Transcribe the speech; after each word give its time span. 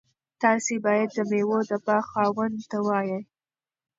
تاسي 0.41 0.75
باید 0.85 1.09
د 1.13 1.19
میوو 1.29 1.59
د 1.69 1.71
باغ 1.85 2.03
خاوند 2.13 2.55
ته 2.69 2.77
ووایئ. 2.81 3.21